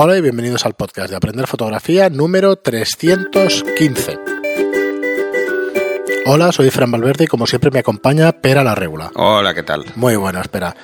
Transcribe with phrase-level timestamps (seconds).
[0.00, 4.16] Hola y bienvenidos al podcast de Aprender Fotografía número 315.
[6.26, 9.10] Hola, soy Fran Valverde y como siempre me acompaña Pera la Regula.
[9.16, 9.86] Hola, ¿qué tal?
[9.96, 10.76] Muy bueno, espera.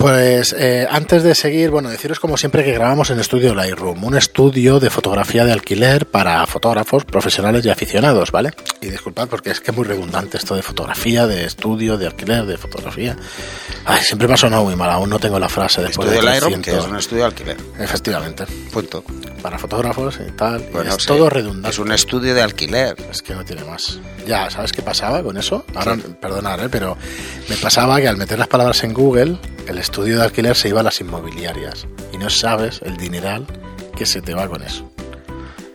[0.00, 4.16] Pues eh, antes de seguir, bueno, deciros como siempre que grabamos en Estudio Lightroom, un
[4.16, 8.52] estudio de fotografía de alquiler para fotógrafos profesionales y aficionados, ¿vale?
[8.80, 12.46] Y disculpad porque es que es muy redundante esto de fotografía, de estudio, de alquiler,
[12.46, 13.14] de fotografía.
[13.84, 16.26] Ay, siempre me ha sonado muy mal, aún no tengo la frase después Estudio de
[16.30, 16.72] Lightroom, 300.
[16.72, 17.56] que es un estudio de alquiler.
[17.78, 19.04] Efectivamente, Punto.
[19.42, 20.64] para fotógrafos y tal.
[20.82, 21.68] y es sí, todo redundante.
[21.68, 22.96] Es un estudio de alquiler.
[23.10, 23.98] Es que no tiene más.
[24.26, 25.66] Ya, ¿sabes qué pasaba con eso?
[25.74, 26.68] Ahora, perdonad, ¿eh?
[26.70, 26.96] pero
[27.50, 30.80] me pasaba que al meter las palabras en Google, el estudio de alquiler se iba
[30.80, 31.86] a las inmobiliarias.
[32.12, 33.44] Y no sabes el dineral
[33.96, 34.88] que se te va con eso.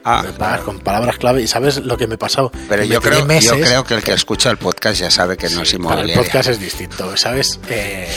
[0.06, 2.52] Ah, pagas con palabras clave y sabes lo que me pasó.
[2.70, 5.50] pero yo creo, yo meses- creo que el que escucha el podcast ya sabe que
[5.50, 6.16] no es Para el inmobiliaria.
[6.16, 7.60] podcast es distinto, ¿sabes?
[7.70, 8.08] Eh,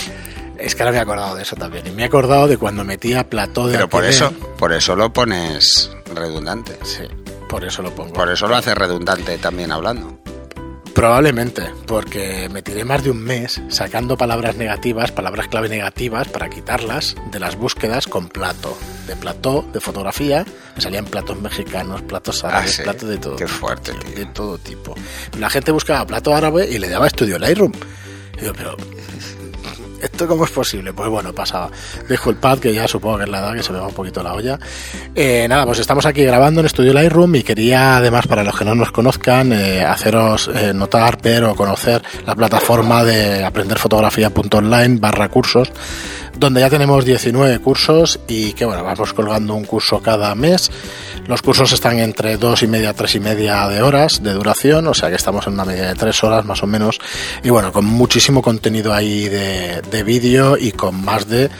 [0.58, 1.86] es que ahora me he acordado de eso también.
[1.86, 5.12] Y me he acordado de cuando metía plató de Pero por eso, por eso lo
[5.12, 6.78] pones redundante.
[6.84, 7.04] Sí,
[7.48, 8.12] por eso lo pongo.
[8.12, 10.20] Por eso lo hace redundante también hablando.
[10.94, 16.48] Probablemente, porque me tiré más de un mes sacando palabras negativas, palabras clave negativas, para
[16.50, 18.76] quitarlas de las búsquedas con plato.
[19.06, 20.44] De plató, de fotografía,
[20.78, 22.82] salían platos mexicanos, platos árabes, Ah, sí.
[22.82, 23.36] platos de todo.
[23.36, 24.14] Qué fuerte, tío.
[24.16, 24.94] De todo tipo.
[25.38, 27.72] La gente buscaba plato árabe y le daba estudio Lightroom.
[28.40, 28.76] Y yo, pero...
[30.00, 30.92] ¿Esto cómo es posible?
[30.92, 31.70] Pues bueno, pasaba.
[32.08, 34.22] Dejo el que ya supongo que es la edad que se me va un poquito
[34.22, 34.58] la olla.
[35.14, 38.64] Eh, nada, pues estamos aquí grabando en Estudio Lightroom y quería, además, para los que
[38.64, 45.28] no nos conozcan, eh, haceros eh, notar, ver o conocer la plataforma de aprenderfotografía.online barra
[45.28, 45.72] cursos,
[46.36, 50.70] donde ya tenemos 19 cursos y que, bueno, vamos colgando un curso cada mes.
[51.26, 54.94] Los cursos están entre dos y media, tres y media de horas de duración, o
[54.94, 56.98] sea que estamos en una media de tres horas más o menos.
[57.42, 61.50] Y bueno, con muchísimo contenido ahí de, de vídeo y con más de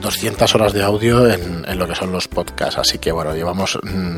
[0.00, 2.78] 200 horas de audio en, en lo que son los podcasts.
[2.78, 4.16] Así que bueno, llevamos mm,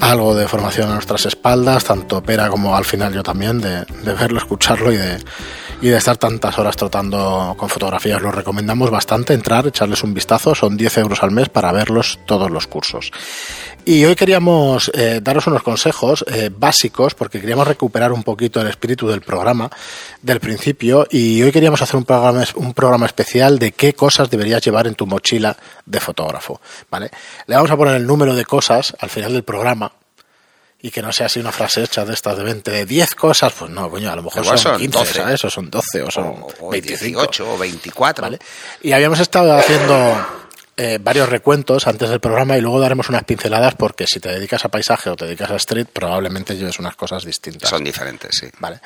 [0.00, 4.12] algo de formación a nuestras espaldas, tanto Pera como al final yo también, de, de
[4.12, 5.18] verlo, escucharlo y de,
[5.80, 8.20] y de estar tantas horas tratando con fotografías.
[8.22, 10.54] Lo recomendamos bastante, entrar, echarles un vistazo.
[10.54, 13.12] Son 10 euros al mes para verlos todos los cursos.
[13.84, 18.68] Y hoy queríamos eh, daros unos consejos eh, básicos porque queríamos recuperar un poquito el
[18.68, 19.70] espíritu del programa
[20.22, 24.64] del principio y hoy queríamos hacer un programa, un programa especial de qué cosas deberías
[24.64, 26.60] llevar en tu mochila de fotógrafo.
[26.90, 27.10] ¿vale?
[27.46, 29.92] Le vamos a poner el número de cosas al final del programa
[30.80, 33.52] y que no sea así una frase hecha de estas de 20, de 10 cosas,
[33.52, 35.12] pues no, coño, a lo mejor son, son 15, 12.
[35.14, 35.44] ¿sabes?
[35.44, 37.20] O son 12 o son O, o 25.
[37.20, 38.22] 18 o 24.
[38.22, 38.38] ¿vale?
[38.82, 40.16] Y habíamos estado haciendo
[40.78, 44.62] eh, varios recuentos antes del programa y luego daremos unas pinceladas porque si te dedicas
[44.66, 47.70] a paisaje o te dedicas a street probablemente lleves unas cosas distintas.
[47.70, 48.46] Son diferentes, sí.
[48.58, 48.80] Vale.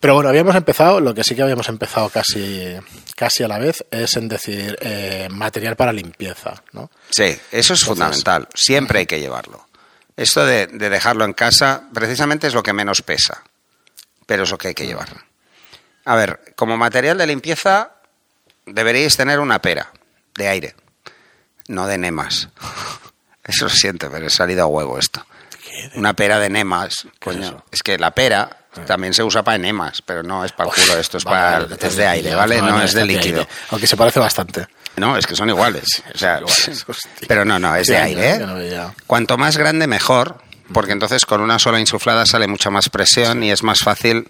[0.00, 2.74] Pero bueno, habíamos empezado, lo que sí que habíamos empezado casi,
[3.14, 6.90] casi a la vez es en decir eh, material para limpieza, ¿no?
[7.10, 8.48] Sí, eso es fundamental.
[8.52, 9.69] Siempre hay que llevarlo.
[10.20, 13.42] Esto de, de dejarlo en casa, precisamente es lo que menos pesa,
[14.26, 15.08] pero es lo que hay que llevar.
[16.04, 17.92] A ver, como material de limpieza
[18.66, 19.90] deberíais tener una pera
[20.34, 20.74] de aire,
[21.68, 22.48] no de nemas.
[23.44, 25.24] Eso lo siento, pero he salido a huevo esto.
[25.94, 27.64] Una pera de nemas, coño.
[27.72, 30.98] Es que la pera también se usa para enemas, pero no es para el culo,
[30.98, 32.60] esto es, Vale, para, es de aire, ¿vale?
[32.60, 33.48] No, es de líquido.
[33.70, 34.68] Aunque se parece bastante.
[34.96, 36.02] No, es que son iguales.
[36.14, 36.86] O sea, iguales,
[37.28, 38.34] pero no, no, es de aire.
[38.34, 38.86] ¿eh?
[39.06, 40.38] Cuanto más grande, mejor,
[40.72, 44.26] porque entonces con una sola insuflada sale mucha más presión y es más fácil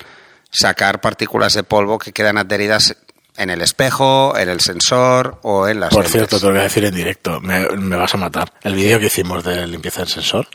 [0.51, 2.97] sacar partículas de polvo que quedan adheridas
[3.37, 6.13] en el espejo, en el sensor o en las Por lentes.
[6.13, 8.53] cierto, te lo voy a decir en directo, me, me vas a matar.
[8.63, 10.49] El vídeo que hicimos de limpieza del sensor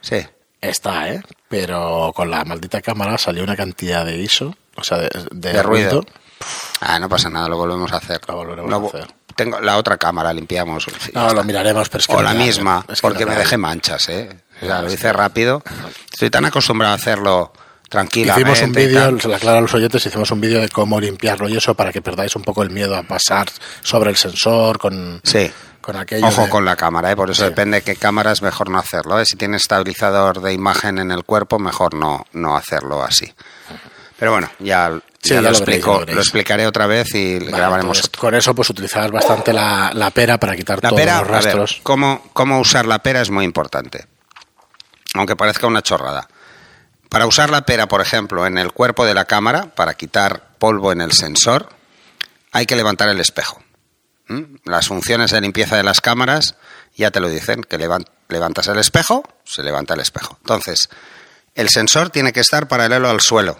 [0.00, 0.26] Sí.
[0.60, 1.22] está, ¿eh?
[1.48, 5.62] Pero con la maldita cámara salió una cantidad de ISO, o sea, de, de De
[5.62, 6.04] ruido.
[6.80, 8.20] Ah, no pasa nada, lo volvemos a hacer.
[8.26, 9.14] Lo volveremos a hacer.
[9.36, 10.86] Tengo la otra cámara, limpiamos.
[11.12, 13.56] No, lo miraremos, pero es que o la misma, es que porque no me dejé
[13.56, 14.28] manchas, ¿eh?
[14.62, 15.62] O sea, No, lo hice rápido.
[16.12, 17.52] Estoy tan acostumbrado a hacerlo
[17.88, 18.50] tranquilamente.
[18.52, 21.48] Hicimos un vídeo, se lo aclaro a los oyentes, hicimos un vídeo de cómo limpiarlo
[21.48, 23.46] y eso para que perdáis un poco el miedo a pasar
[23.82, 25.50] sobre el sensor con, Sí.
[25.80, 26.26] con aquello.
[26.26, 27.16] Ojo de- con la cámara, ¿eh?
[27.16, 27.48] por eso Sí.
[27.50, 29.20] depende de qué cámara es mejor no hacerlo.
[29.20, 29.26] ¿eh?
[29.26, 33.32] Si tiene estabilizador de imagen en el cuerpo, mejor no, no hacerlo así.
[34.18, 38.04] Pero bueno, ya, Sí, ya ya lo, explico, explicaré otra vez y Vale, grabaremos entonces,
[38.08, 38.20] otro.
[38.20, 41.32] Con eso, pues utilizar bastante la, la pera para quitar La todos pera, los a
[41.32, 41.80] ver, rastros.
[41.82, 44.06] cómo, cómo usar la pera es muy importante,
[45.14, 46.28] aunque parezca una chorrada.
[47.08, 50.92] Para usar la pera, por ejemplo, en el cuerpo de la cámara, para quitar polvo
[50.92, 51.68] en el sensor,
[52.52, 53.62] hay que levantar el espejo.
[54.28, 54.56] ¿Mm?
[54.64, 56.56] Las funciones de limpieza de las cámaras
[56.96, 60.36] ya te lo dicen, que levan- levantas el espejo, se levanta el espejo.
[60.40, 60.88] Entonces,
[61.54, 63.58] el sensor tiene que estar paralelo al suelo,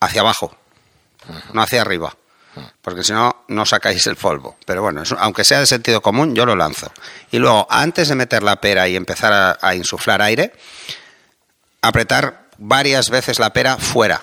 [0.00, 0.56] hacia abajo,
[1.52, 2.14] no hacia arriba.
[2.82, 4.56] porque si no, no sacáis el polvo.
[4.66, 6.90] Pero bueno, aunque sea de sentido común, yo lo lanzo.
[7.30, 10.52] Y luego, antes de meter la pera y empezar a, a insuflar aire,
[11.82, 14.22] apretar varias veces la pera fuera,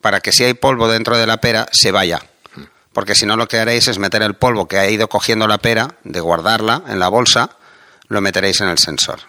[0.00, 2.22] para que si hay polvo dentro de la pera, se vaya.
[2.92, 5.58] Porque si no, lo que haréis es meter el polvo que ha ido cogiendo la
[5.58, 7.50] pera, de guardarla en la bolsa,
[8.08, 9.20] lo meteréis en el sensor.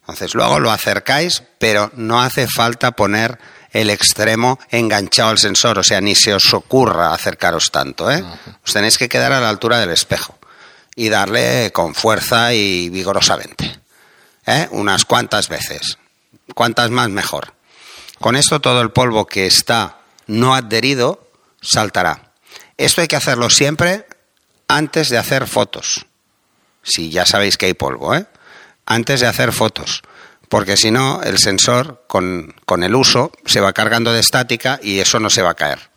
[0.00, 3.38] Entonces luego lo acercáis, pero no hace falta poner
[3.74, 8.10] el extremo enganchado al sensor, o sea, ni se os ocurra acercaros tanto.
[8.10, 8.24] ¿eh?
[8.64, 10.38] Os tenéis que quedar a la altura del espejo
[10.94, 13.80] y darle con fuerza y vigorosamente.
[14.46, 14.68] ¿eh?
[14.70, 15.98] Unas cuantas veces.
[16.54, 17.52] Cuantas más, mejor.
[18.20, 19.98] Con esto todo el polvo que está
[20.28, 21.28] no adherido
[21.60, 22.32] saltará.
[22.76, 24.06] Esto hay que hacerlo siempre
[24.68, 26.06] antes de hacer fotos.
[26.84, 28.26] Si ya sabéis que hay polvo, ¿eh?
[28.86, 30.02] Antes de hacer fotos.
[30.48, 35.00] Porque si no, el sensor con, con el uso se va cargando de estática y
[35.00, 35.90] eso no se va a caer.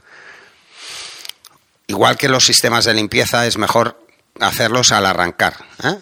[1.87, 4.05] Igual que los sistemas de limpieza, es mejor
[4.39, 5.55] hacerlos al arrancar.
[5.83, 5.95] ¿eh?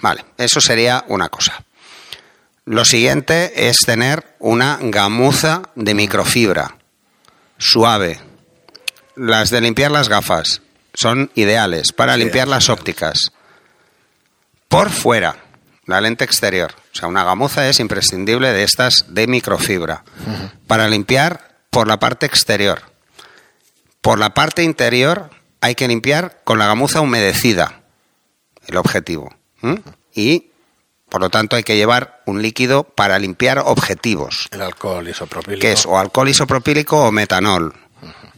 [0.00, 1.64] Vale, eso sería una cosa.
[2.64, 6.76] Lo siguiente es tener una gamuza de microfibra,
[7.58, 8.20] suave.
[9.16, 10.62] Las de limpiar las gafas
[10.94, 13.32] son ideales para limpiar las ópticas.
[14.68, 15.36] Por fuera,
[15.86, 16.74] la lente exterior.
[16.92, 20.04] O sea, una gamuza es imprescindible de estas de microfibra.
[20.66, 22.82] Para limpiar por la parte exterior.
[24.00, 27.82] Por la parte interior hay que limpiar con la gamuza humedecida,
[28.66, 29.34] el objetivo.
[30.14, 30.50] Y,
[31.08, 35.60] por lo tanto, hay que llevar un líquido para limpiar objetivos, El alcohol isopropílico.
[35.60, 37.74] que es o alcohol isopropílico o metanol.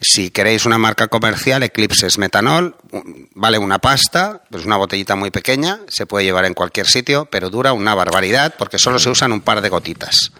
[0.04, 2.76] Si queréis una marca comercial, Eclipse es metanol,
[3.34, 7.50] vale una pasta, es una botellita muy pequeña, se puede llevar en cualquier sitio, pero
[7.50, 10.32] dura una barbaridad porque solo se usan un par de gotitas.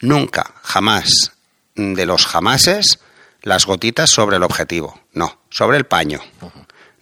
[0.00, 1.32] Nunca, jamás,
[1.76, 2.98] de los jamases,
[3.42, 5.00] las gotitas sobre el objetivo.
[5.12, 6.20] No, sobre el paño.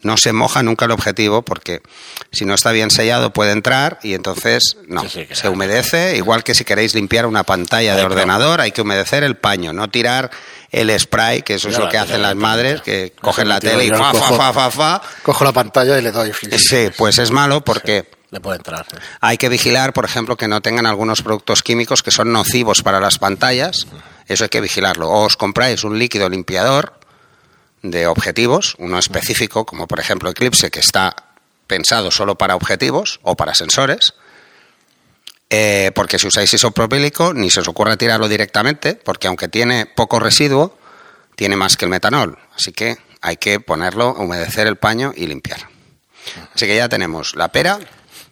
[0.02, 1.80] No se moja nunca el objetivo porque
[2.30, 6.16] si no está bien sellado puede entrar y entonces no, Sí, sí, que se humedece.
[6.16, 9.88] Igual que si queréis limpiar una pantalla de ordenador, hay que humedecer el paño, no
[9.90, 10.30] tirar
[10.70, 13.90] el spray, que eso es lo que hacen las madres, que cogen la tele y
[13.90, 15.02] fa, fa, fa, fa, fa.
[15.22, 16.30] Cojo la pantalla y le doy.
[16.56, 18.86] Sí, pues es malo porque Le puede entrar.
[19.20, 23.00] hay que vigilar, por ejemplo, que no tengan algunos productos químicos que son nocivos para
[23.00, 23.86] las pantallas.
[24.28, 25.08] Eso hay que vigilarlo.
[25.08, 26.92] O os compráis un líquido limpiador
[27.90, 31.14] de objetivos, uno específico, como por ejemplo Eclipse, que está
[31.66, 34.14] pensado solo para objetivos o para sensores.
[35.50, 40.18] Eh, porque si usáis isopropílico, ni se os ocurra tirarlo directamente, porque aunque tiene poco
[40.20, 40.76] residuo,
[41.36, 42.38] tiene más que el metanol.
[42.54, 45.68] Así que hay que ponerlo, humedecer el paño y limpiar.
[46.54, 47.78] Así que ya tenemos la pera,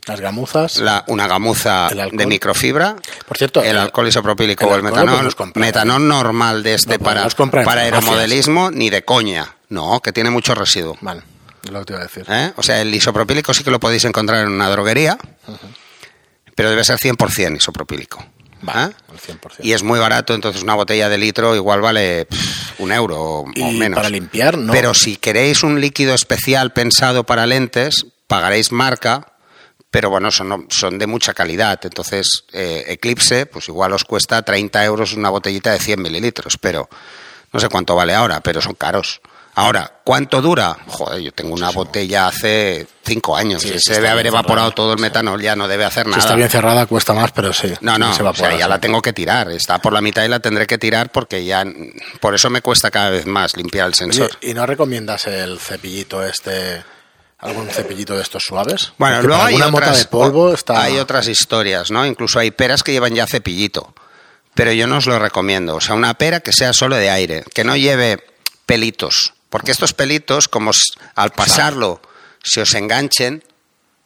[0.06, 0.76] Las gamuzas.
[0.78, 5.26] la- una gamuza de microfibra, Por cierto, el el- alcohol isopropílico el o el metanol,
[5.28, 5.50] ¿eh?
[5.56, 7.26] metanol normal de este para,
[7.64, 10.96] para aeromodelismo ni de coña, no, que tiene mucho residuo.
[11.00, 11.22] Vale,
[11.64, 12.24] es lo que te iba a decir.
[12.28, 12.52] ¿eh?
[12.56, 15.18] O sea, el isopropílico sí que lo podéis encontrar en una droguería,
[16.54, 18.24] pero debe ser 100% isopropílico.
[18.62, 18.94] Vale, ¿eh?
[19.10, 19.38] al 100%.
[19.64, 23.40] Y es muy barato, entonces una botella de litro igual vale pff, un euro o,
[23.42, 23.96] o menos.
[23.96, 24.72] para limpiar, no.
[24.72, 29.32] Pero si queréis un líquido especial pensado para lentes, pagaréis marca,
[29.96, 31.80] pero bueno, son, son de mucha calidad.
[31.82, 36.86] Entonces, eh, Eclipse, pues igual os cuesta 30 euros una botellita de 100 mililitros, pero
[37.50, 39.22] no sé cuánto vale ahora, pero son caros.
[39.54, 40.76] Ahora, ¿cuánto dura?
[40.86, 43.62] Joder, yo tengo una botella hace 5 años.
[43.62, 44.74] Sí, se debe haber evaporado cerrada.
[44.74, 46.20] todo el metanol, ya no debe hacer si nada.
[46.20, 47.72] está bien cerrada cuesta más, pero sí.
[47.80, 48.68] No, no, se o sea, ya sí.
[48.68, 49.50] la tengo que tirar.
[49.50, 51.64] Está por la mitad y la tendré que tirar porque ya.
[52.20, 54.30] Por eso me cuesta cada vez más limpiar el Oye, sensor.
[54.42, 56.84] ¿y no recomiendas el cepillito este,
[57.38, 58.92] algún cepillito de estos suaves?
[58.98, 60.82] Bueno, luego hay mota otras, de polvo está...
[60.82, 62.06] hay otras historias, ¿no?
[62.06, 63.94] Incluso hay peras que llevan ya cepillito.
[64.54, 65.76] Pero yo no os lo recomiendo.
[65.76, 68.24] O sea, una pera que sea solo de aire, que no lleve
[68.64, 69.34] pelitos.
[69.50, 70.70] Porque estos pelitos, como
[71.14, 72.00] al pasarlo
[72.42, 73.44] se os enganchen,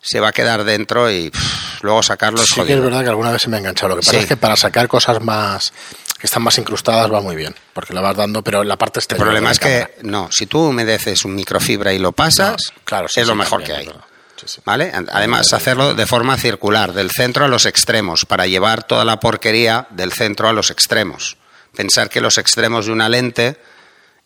[0.03, 3.11] se va a quedar dentro y pff, luego sacarlo es Sí que es verdad que
[3.11, 3.91] alguna vez se me ha enganchado.
[3.91, 4.23] Lo que pasa Sí.
[4.23, 5.73] es que para sacar cosas más
[6.21, 9.03] que están más incrustadas va muy bien, porque la vas dando, pero la parte El
[9.03, 9.27] exterior.
[9.27, 9.91] problema de es que, cámara.
[10.03, 13.63] no, si tú humedeces un microfibra y lo pasas, No, claro, sí, es lo mejor
[13.63, 14.01] también, que hay.
[14.47, 14.61] Sí.
[14.65, 14.91] ¿Vale?
[15.13, 19.87] Además, hacerlo de forma circular, del centro a los extremos, para llevar toda la porquería
[19.91, 21.37] del centro a los extremos.
[21.77, 23.59] Pensar que los extremos de una lente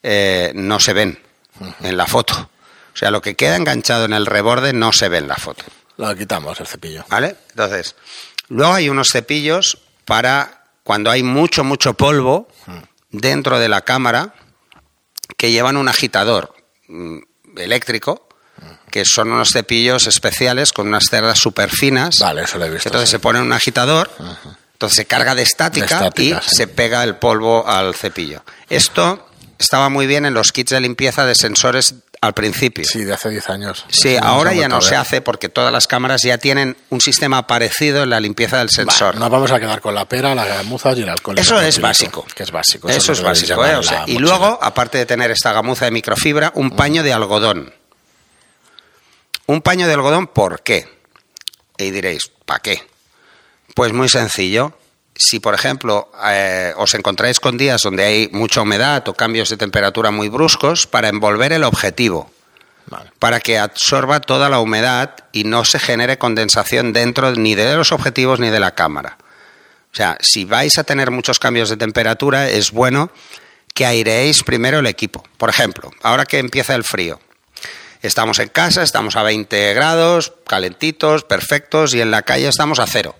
[0.05, 1.19] eh, no se ven
[1.81, 2.49] en la foto.
[2.93, 5.65] O sea, lo que queda enganchado en el reborde no se ve en la foto.
[5.97, 7.05] Lo quitamos el cepillo.
[7.09, 7.37] ¿Vale?
[7.51, 7.97] Entonces,
[8.49, 12.47] luego hay unos cepillos para cuando hay mucho, mucho polvo
[13.11, 14.35] dentro de la cámara
[15.37, 16.55] que llevan un agitador
[16.87, 17.19] mm,
[17.57, 18.29] eléctrico,
[18.91, 22.19] que son unos cepillos especiales con unas cerdas súper finas.
[22.21, 22.89] Vale, eso lo he visto.
[22.89, 23.17] Entonces sí.
[23.17, 24.11] se pone un agitador,
[24.75, 26.57] entonces se carga de estática, De estática, y sí.
[26.57, 28.45] se pega el polvo al cepillo.
[28.69, 31.95] Esto estaba muy bien en los kits de limpieza de sensores
[32.27, 32.85] al principio.
[32.85, 33.85] Sí, de hace 10 años.
[33.89, 38.03] Sí, ahora ya no se hace porque todas las cámaras ya tienen un sistema parecido
[38.03, 39.15] en la limpieza del sensor.
[39.15, 41.39] Va, nos vamos a quedar con la pera, la gamuza y el alcohol.
[41.39, 42.27] Eso es básico.
[42.35, 42.89] Que es básico.
[42.89, 43.65] Eso, es básico.
[43.65, 43.77] ¿eh?
[43.77, 47.73] O sea, y luego, aparte de tener esta gamuza de microfibra, un paño de algodón.
[49.47, 50.89] Un paño de algodón, ¿por qué?
[51.77, 52.87] Y diréis, ¿para qué?
[53.75, 54.73] Pues muy sencillo.
[55.17, 59.57] Si, por ejemplo, eh, os encontráis con días donde hay mucha humedad o cambios de
[59.57, 62.31] temperatura muy bruscos, para envolver el objetivo,
[63.19, 67.93] para que absorba toda la humedad y no se genere condensación dentro ni de los
[67.93, 69.19] objetivos ni de la cámara.
[69.93, 73.11] O sea, si vais a tener muchos cambios de temperatura, es bueno
[73.75, 75.23] que aireéis primero el equipo.
[75.39, 77.21] Por ejemplo, ahora que empieza el frío,
[78.03, 82.87] estamos en casa, estamos a 20 grados, calentitos, perfectos, y en la calle estamos a
[82.87, 83.15] cero,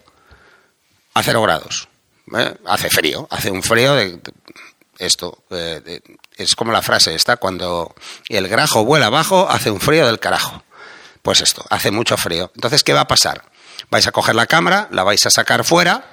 [1.15, 1.89] a cero grados.
[2.37, 2.55] ¿eh?
[2.67, 4.21] Hace frío, hace un frío de,
[4.99, 5.45] esto.
[5.51, 6.01] Eh,
[6.37, 7.95] es como la frase esta, cuando
[8.29, 10.63] el grajo vuela abajo, hace un frío del carajo.
[11.23, 12.51] Pues esto, hace mucho frío.
[12.55, 13.45] Entonces, ¿qué va a pasar?
[13.91, 16.05] Vais a coger la cámara, la vais a sacar fuera,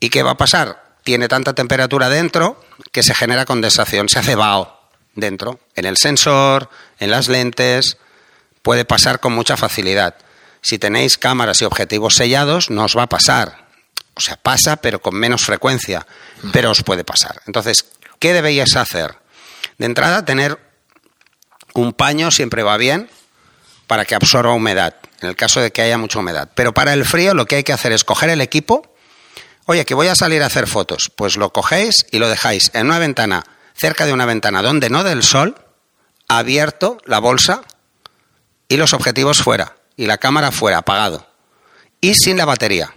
[0.00, 0.96] ¿y qué va a pasar?
[1.04, 2.62] Tiene tanta temperatura dentro
[2.92, 4.80] que se genera condensación, se hace vaho
[5.14, 7.98] dentro, en el sensor, en las lentes,
[8.62, 10.14] puede pasar con mucha facilidad.
[10.62, 13.61] Si tenéis cámaras y objetivos sellados, no os va a pasar.
[14.14, 16.06] O sea, pasa, pero con menos frecuencia,
[16.52, 17.40] pero os puede pasar.
[17.46, 17.86] Entonces,
[18.22, 19.16] ¿Qué debéis hacer?
[19.78, 20.56] De entrada, tener
[21.74, 23.10] un paño siempre va bien
[23.88, 26.48] para que absorba humedad, en el caso de que haya mucha humedad.
[26.54, 28.94] Pero para el frío lo que hay que hacer es coger el equipo.
[29.66, 31.10] Oye, que voy a salir a hacer fotos.
[31.16, 33.42] Pues lo cogéis y lo dejáis en una ventana,
[33.74, 35.56] cerca de una ventana donde no del sol,
[36.28, 37.62] abierto la bolsa
[38.68, 41.26] y los objetivos fuera y la cámara fuera, apagado.
[42.00, 42.94] Y sin la batería.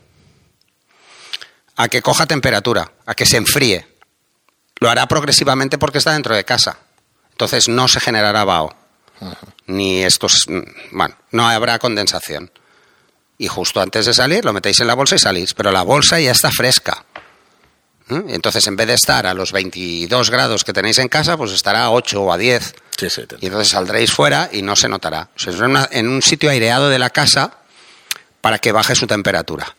[1.75, 3.87] A que coja temperatura, a que se enfríe.
[4.79, 6.77] Lo hará progresivamente porque está dentro de casa.
[7.31, 8.75] Entonces no se generará vaho.
[9.67, 10.45] Ni estos.
[10.91, 12.51] Bueno, no habrá condensación.
[13.37, 15.53] Y justo antes de salir lo metéis en la bolsa y salís.
[15.53, 17.05] Pero la bolsa ya está fresca.
[18.09, 18.23] ¿Eh?
[18.29, 21.85] Entonces, en vez de estar a los 22 grados que tenéis en casa, pues estará
[21.85, 22.75] a 8 o a 10.
[23.41, 25.29] y entonces saldréis fuera y no se notará.
[25.35, 25.53] O sea,
[25.91, 27.57] en un sitio aireado de la casa
[28.41, 29.75] para que baje su temperatura.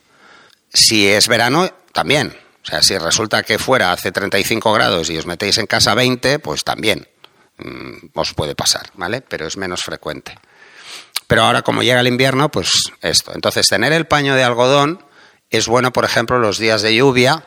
[0.73, 2.37] Si es verano, también.
[2.63, 6.41] O sea, si resulta que fuera hace 35 grados y os metéis en casa 20,
[6.41, 7.09] pues también
[7.57, 9.23] mm, os puede pasar, ¿vale?
[9.23, 10.39] Pero es menos frecuente.
[11.27, 13.33] Pero ahora como llega el invierno, pues esto.
[13.35, 15.03] Entonces, tener el paño de algodón
[15.49, 17.47] es bueno, por ejemplo, los días de lluvia.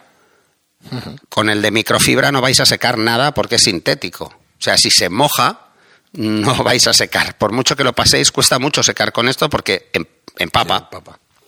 [1.30, 4.26] Con el de microfibra no vais a secar nada porque es sintético.
[4.26, 5.68] O sea, si se moja,
[6.14, 7.38] no vais a secar.
[7.38, 10.06] Por mucho que lo paséis, cuesta mucho secar con esto porque em,
[10.38, 10.90] empapa.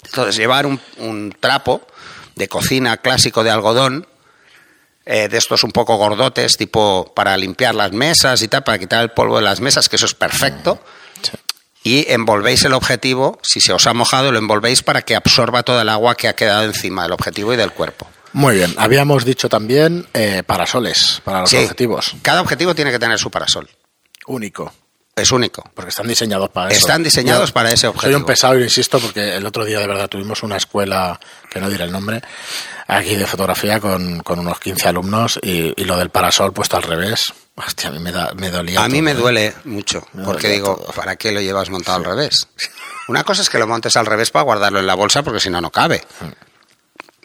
[0.03, 1.88] Entonces, llevar un trapo
[2.36, 4.08] de cocina clásico de algodón,
[5.06, 9.02] eh, de estos un poco gordotes, tipo para limpiar las mesas y tal, para quitar
[9.02, 10.82] el polvo de las mesas, que eso es perfecto.
[11.84, 15.82] Y envolvéis el objetivo, si se os ha mojado, lo envolvéis para que absorba toda
[15.82, 18.08] el agua que ha quedado encima del objetivo y del cuerpo.
[18.34, 22.16] Muy bien, habíamos dicho también eh, parasoles para los objetivos.
[22.22, 23.68] Cada objetivo tiene que tener su parasol.
[24.28, 24.72] Único
[25.22, 25.63] es único.
[25.74, 26.80] Porque están diseñados para eso.
[26.80, 28.12] Están diseñados para ese objetivo.
[28.12, 31.60] Soy un pesado y insisto porque el otro día de verdad tuvimos una escuela, que
[31.60, 32.22] no diré el nombre,
[32.88, 37.34] aquí de fotografía con, unos 15 alumnos y, lo del parasol puesto al revés.
[37.56, 38.84] Hostia, a mí me, da, me dolía.
[38.84, 39.16] A mí me ¿eh?
[39.16, 42.48] duele mucho, porque digo, ¿para qué lo llevas montado al revés?
[43.08, 45.50] Una cosa es que lo montes al revés para guardarlo en la bolsa porque si
[45.50, 46.01] no, no cabe.
[46.22, 46.50] Mm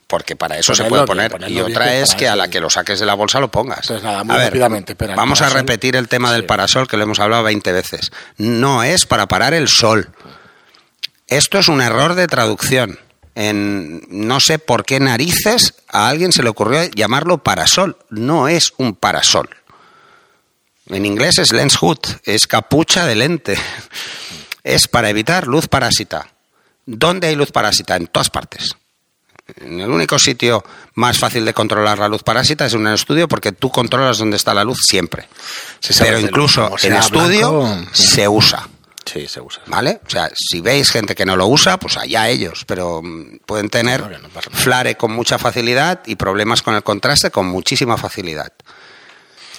[0.07, 1.37] porque para eso se puede poner.
[1.49, 3.91] y otra es que a la que lo saques de la bolsa lo pongas.
[3.91, 4.95] nada, muy rápidamente.
[4.95, 8.13] vamos a repetir el tema del parasol que lo hemos hablado 20 veces.
[8.37, 10.11] No es para parar el sol.
[11.27, 13.01] Esto es un error de traducción.
[13.35, 17.99] En, no sé por qué narices a alguien se le ocurrió llamarlo parasol.
[18.09, 19.51] No es un parasol.
[20.89, 23.59] En inglés es lens hood, es capucha de lente.
[24.63, 26.29] Es para evitar luz parásita.
[26.87, 27.97] ¿Dónde hay luz parásita?
[27.97, 28.77] En todas partes
[29.61, 33.53] el único sitio más fácil de controlar la luz parásita es en un estudio porque
[33.53, 35.29] tú controlas dónde está la luz siempre.
[35.99, 38.69] Pero incluso en estudio se usa.
[39.05, 39.63] Sí, se usa.
[39.67, 40.01] ¿Vale?
[40.05, 43.71] O sea, si veis gente que no lo usa, pues allá ellos, pero mm, pueden
[43.71, 44.03] tener
[44.51, 48.53] flare con mucha facilidad y problemas con el contraste con muchísima facilidad.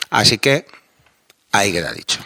[0.10, 0.66] Así que
[1.52, 2.20] ahí queda dicho.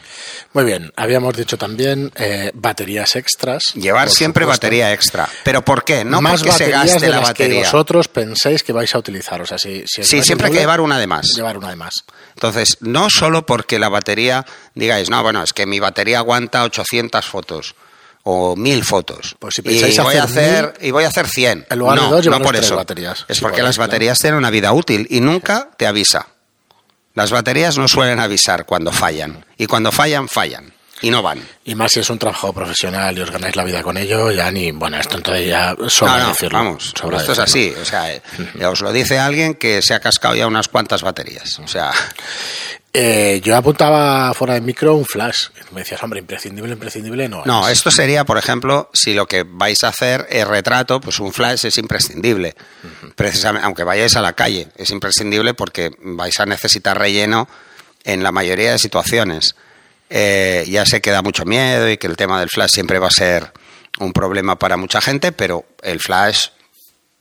[0.53, 3.63] Muy bien, habíamos dicho también eh, baterías extras.
[3.75, 5.29] Llevar siempre batería extra.
[5.43, 6.03] ¿Pero por qué?
[6.03, 7.61] No más porque se gaste de la batería.
[7.61, 9.41] que vosotros penséis que vais a utilizar.
[9.41, 11.27] O sea, si, sí, siempre hay que llevar una de más.
[11.35, 12.03] Llevar una de más.
[12.33, 17.25] Entonces, no solo porque la batería, digáis, no, bueno, es que mi batería aguanta 800
[17.25, 17.75] fotos
[18.23, 19.35] o 1000 fotos.
[19.39, 21.67] Pues si pensáis y voy a hacer y voy a hacer 100.
[21.77, 22.75] no, no por eso.
[22.75, 23.25] Baterías.
[23.29, 26.27] Es porque las baterías tienen una vida útil y nunca te avisa.
[27.13, 29.45] Las baterías no suelen avisar cuando fallan.
[29.57, 30.73] Y cuando fallan, fallan.
[31.03, 31.41] Y no van.
[31.65, 34.51] Y más si es un trabajo profesional y os ganáis la vida con ello, ya
[34.51, 34.71] ni.
[34.71, 36.57] Bueno, esto entonces ya sobra No, no, decirlo.
[36.59, 37.73] vamos, sobra esto es así.
[37.81, 38.21] O sea, eh,
[38.65, 41.57] os lo dice alguien que se ha cascado ya unas cuantas baterías.
[41.59, 41.91] O sea,
[42.93, 45.47] Eh, yo apuntaba fuera de micro un flash.
[45.71, 47.43] Me decías, hombre, imprescindible, imprescindible, no.
[47.45, 47.77] no, es.
[47.77, 51.65] esto sería, por ejemplo, si lo que vais a hacer es retrato, pues un flash
[51.65, 52.53] es imprescindible.
[53.15, 57.47] Precisamente, aunque vayáis a la calle, es imprescindible porque vais a necesitar relleno
[58.03, 59.55] en la mayoría de situaciones.
[60.09, 63.07] Eh, ya sé que da mucho miedo y que el tema del flash siempre va
[63.07, 63.53] a ser
[63.99, 66.47] un problema para mucha gente, pero el flash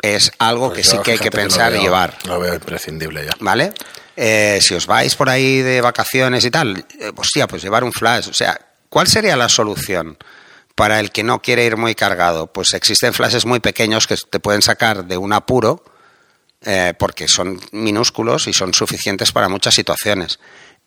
[0.02, 2.16] es algo Pues que sí que hay que pensar y llevar.
[2.24, 3.32] Lo veo imprescindible ya.
[3.38, 3.72] ¿Vale?
[4.16, 7.92] Eh, si os vais por ahí de vacaciones y tal, eh, hostia, pues llevar un
[7.92, 8.28] flash.
[8.28, 10.18] O sea, ¿cuál sería la solución
[10.74, 12.48] para el que no quiere ir muy cargado?
[12.48, 15.84] Pues existen flashes muy pequeños que te pueden sacar de un apuro
[16.62, 20.38] eh, porque son minúsculos y son suficientes para muchas situaciones.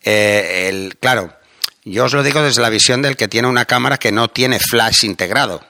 [0.04, 1.34] Eh, el, claro,
[1.84, 4.60] yo os lo digo desde la visión del que tiene una cámara que no tiene
[4.60, 5.64] flash integrado.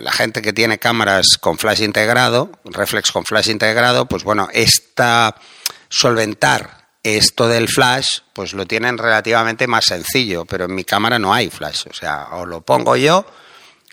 [0.00, 5.34] La gente que tiene cámaras con flash integrado, reflex con flash integrado, pues bueno, esta
[5.90, 11.34] solventar esto del flash, pues lo tienen relativamente más sencillo, pero en mi cámara no
[11.34, 13.26] hay flash, o sea, o lo pongo yo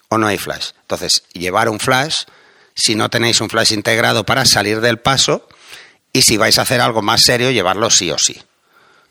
[0.09, 0.71] o no hay flash.
[0.81, 2.23] Entonces, llevar un flash,
[2.73, 5.47] si no tenéis un flash integrado para salir del paso,
[6.13, 8.41] y si vais a hacer algo más serio, llevarlo sí o sí.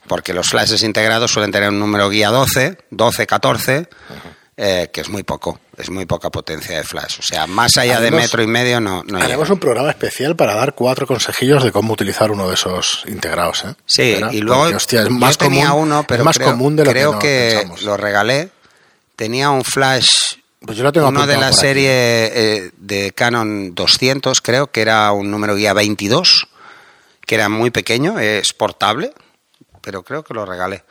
[0.07, 3.89] Porque los flashes integrados suelen tener un número guía 12, 12, 14,
[4.59, 7.19] eh, que es muy poco, es muy poca potencia de flash.
[7.19, 9.25] O sea, más allá de metro y medio no, no llega.
[9.25, 13.65] Haremos un programa especial para dar cuatro consejillos de cómo utilizar uno de esos integrados.
[13.65, 13.75] ¿eh?
[13.85, 16.53] Sí, y luego porque, hostia, es yo más tenía común, uno, pero es más creo,
[16.53, 18.49] común de lo creo que, no lo regalé.
[19.15, 24.41] Tenía un flash, Pues yo lo tengo uno de la serie eh, de Canon 200,
[24.41, 26.49] creo que era un número guía 22,
[27.27, 29.13] que era muy pequeño, es portable,
[29.83, 30.83] pero creo que lo regalé,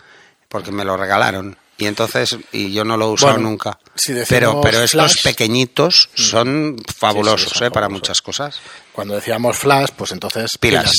[0.50, 1.58] porque me lo regalaron.
[1.78, 3.78] Y entonces, y yo no lo he usado Bueno, nunca.
[3.96, 8.60] si pero, pero estos flash- pequeñitos son fabulosos, son eh, para muchas cosas.
[8.94, 10.92] Cuando decíamos flash, pues entonces Pilas.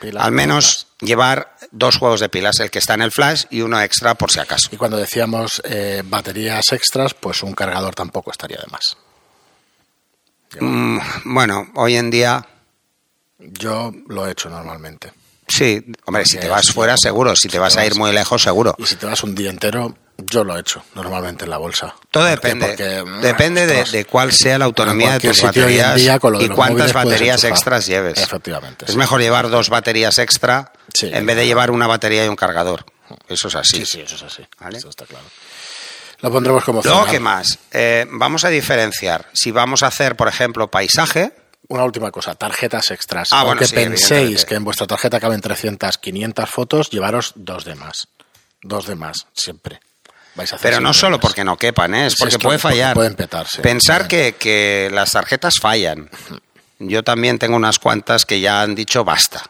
[0.00, 3.62] Pilas, Al menos llevar dos juegos de pilas, el que está en el flash y
[3.62, 4.68] uno extra por si acaso.
[4.70, 8.96] Y cuando decíamos eh, baterías extras, pues un cargador tampoco estaría de más.
[10.60, 12.46] Mm, bueno, hoy en día,
[13.38, 15.12] Yo lo he hecho normalmente.
[15.48, 17.34] Sí, hombre, si te vas fuera, seguro.
[17.36, 18.74] Si te vas a ir muy lejos, seguro.
[18.78, 21.94] Y si te vas un día entero, yo lo he hecho normalmente en la bolsa.
[22.10, 22.68] Todo depende.
[22.68, 27.44] Porque, mm, depende de, cuál sea la autonomía de tus baterías día y cuántas baterías
[27.44, 28.18] extras lleves.
[28.18, 28.98] Efectivamente, Es sí.
[28.98, 31.10] mejor llevar dos baterías extra Sí.
[31.12, 32.86] en vez de llevar una batería y un cargador.
[33.28, 33.78] Eso es así.
[33.78, 34.42] Sí, sí, eso es así.
[34.58, 34.78] Vale.
[34.78, 35.24] Eso está claro.
[36.20, 37.04] Lo pondremos como Luego.
[37.04, 37.58] ¿qué más?
[37.72, 39.26] Eh, vamos a diferenciar.
[39.34, 41.32] Si vamos a hacer, por ejemplo, paisaje,
[41.68, 43.28] Una última cosa, tarjetas extras.
[43.32, 47.64] Ah, bueno, Aunque sí, penséis que en vuestra tarjeta caben 300, 500 fotos, llevaros dos
[47.64, 48.08] de más.
[48.62, 49.80] Dos de más, siempre.
[50.36, 51.22] Vais a hacer Pero no solo más.
[51.22, 52.06] porque no quepan, ¿eh?
[52.06, 52.94] es Sí, porque es puede fallar.
[52.94, 53.62] pueden petarse.
[53.62, 56.10] Pensar que, que las tarjetas fallan.
[56.78, 59.42] Yo también tengo unas cuantas que ya han dicho basta.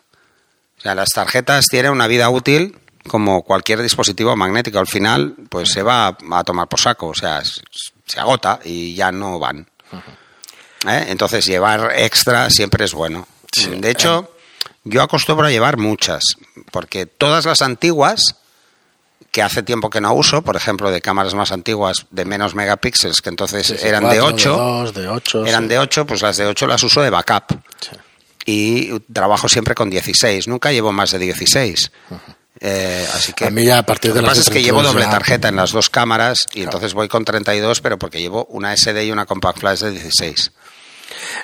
[0.79, 4.79] O sea, las tarjetas tienen una vida útil como cualquier dispositivo magnético.
[4.79, 7.09] Al final, pues se va a, a tomar por saco.
[7.09, 9.69] O sea, se agota y ya no van.
[10.89, 11.07] ¿Eh?
[11.09, 13.27] Entonces, llevar extra siempre es bueno.
[13.53, 13.69] Sí.
[13.79, 14.31] De hecho,
[14.85, 16.23] yo acostumbro a llevar muchas,
[16.71, 18.21] porque todas las antiguas
[19.33, 23.21] que hace tiempo que no uso, por ejemplo, de cámaras más antiguas de menos megapíxeles,
[23.21, 25.45] que entonces Sí, sí, eran de 8, dos, de 8.
[25.47, 27.59] eran de 8, pues las de 8 las uso de backup.
[28.47, 31.91] Y trabajo siempre con 16, nunca llevo más de 16.
[32.61, 34.63] Eh, así que A mí ya a partir lo de que las pasa es que
[34.63, 37.99] llevo 32 doble ya- tarjeta en las dos cámaras y entonces voy con 32, pero
[37.99, 40.53] porque llevo una SD y una compact flash de 16.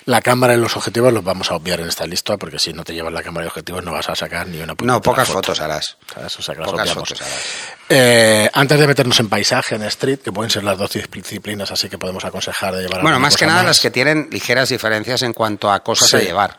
[0.07, 2.83] La cámara y los objetivos los vamos a obviar en esta lista porque si no
[2.85, 5.39] te llevas la cámara y objetivos no vas a sacar ni una No, pocas foto.
[5.39, 5.97] fotos harás.
[6.17, 7.41] O sea, Pocas fotos harás.
[7.89, 11.89] Eh, antes de meternos en paisaje, en street, que pueden ser las dos disciplinas así
[11.89, 13.67] que podemos aconsejar de llevar Bueno, más que nada más.
[13.67, 16.17] las que tienen ligeras diferencias en cuanto a cosas Sí.
[16.17, 16.59] a llevar.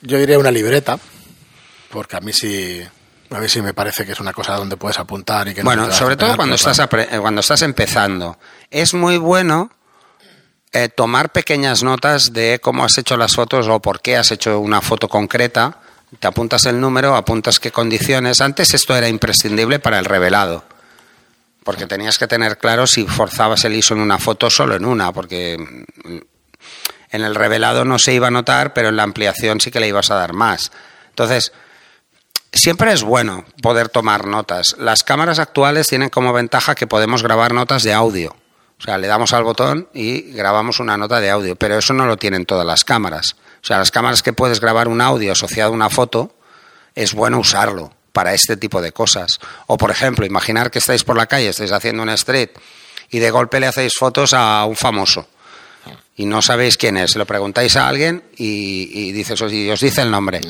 [0.00, 0.98] Yo diría una libreta,
[1.90, 2.82] porque a mí sí,
[3.30, 5.66] a mí sí me parece que es una cosa donde puedes apuntar y que no
[5.66, 8.38] Bueno, sobre todo cuando estás, eh, cuando estás empezando.
[8.70, 9.70] Es muy bueno
[10.72, 14.58] eh, tomar pequeñas notas de cómo has hecho las fotos o por qué has hecho
[14.60, 15.78] una foto concreta.
[16.20, 18.40] Te apuntas el número, apuntas qué condiciones.
[18.40, 20.64] Antes esto era imprescindible para el revelado.
[21.64, 25.12] Porque tenías que tener claro si forzabas el ISO en una foto solo en una,
[25.12, 25.54] porque
[27.10, 29.88] en el revelado no se iba a notar, pero en la ampliación sí que le
[29.88, 30.70] ibas a dar más.
[31.10, 31.52] Entonces,
[32.52, 34.76] siempre es bueno poder tomar notas.
[34.78, 38.36] Las cámaras actuales tienen como ventaja que podemos grabar notas de audio.
[38.78, 42.06] O sea, le damos al botón y grabamos una nota de audio, pero eso no
[42.06, 43.36] lo tienen todas las cámaras.
[43.62, 46.34] O sea, las cámaras que puedes grabar un audio asociado a una foto,
[46.94, 47.92] es bueno usarlo.
[48.12, 49.38] para este tipo de cosas.
[49.68, 52.50] O, por ejemplo, imaginar que estáis por la calle, estáis haciendo una street
[53.10, 55.28] y de golpe le hacéis fotos a un famoso
[56.16, 57.14] y no sabéis quién es.
[57.14, 60.40] Lo preguntáis a alguien y, y dices, y os dice el nombre.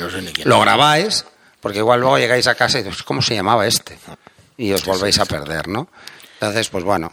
[0.45, 1.27] lo grabáis,
[1.61, 3.99] porque igual luego llegáis a casa y dices, ¿cómo se llamaba este?
[4.57, 5.89] Y os volvéis a perder, ¿no?
[6.35, 7.13] Entonces, pues bueno,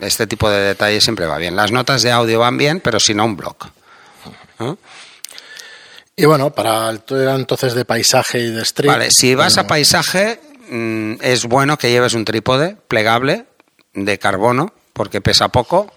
[0.00, 1.56] este tipo de detalles siempre va bien.
[1.56, 3.56] Las notas de audio van bien, pero si no, un blog.
[6.16, 8.90] Y bueno, para el entonces de paisaje y de street.
[8.90, 13.46] Vale, si vas a paisaje, mm, es bueno que lleves un trípode plegable
[13.94, 15.90] de carbono, porque pesa poco,